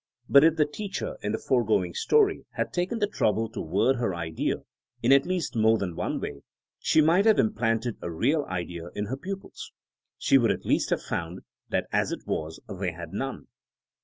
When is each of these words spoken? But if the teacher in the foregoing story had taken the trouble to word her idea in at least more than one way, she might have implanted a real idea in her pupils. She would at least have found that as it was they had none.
But 0.27 0.43
if 0.43 0.55
the 0.55 0.65
teacher 0.65 1.17
in 1.21 1.31
the 1.31 1.37
foregoing 1.37 1.93
story 1.93 2.47
had 2.53 2.73
taken 2.73 2.97
the 2.97 3.05
trouble 3.05 3.47
to 3.51 3.61
word 3.61 3.97
her 3.97 4.15
idea 4.15 4.63
in 5.03 5.11
at 5.11 5.27
least 5.27 5.55
more 5.55 5.77
than 5.77 5.95
one 5.95 6.19
way, 6.19 6.41
she 6.79 7.01
might 7.01 7.25
have 7.27 7.37
implanted 7.37 7.97
a 8.01 8.09
real 8.09 8.43
idea 8.49 8.87
in 8.95 9.05
her 9.05 9.17
pupils. 9.17 9.71
She 10.17 10.39
would 10.39 10.49
at 10.49 10.65
least 10.65 10.89
have 10.89 11.03
found 11.03 11.41
that 11.69 11.85
as 11.91 12.11
it 12.11 12.25
was 12.25 12.59
they 12.67 12.93
had 12.93 13.13
none. 13.13 13.45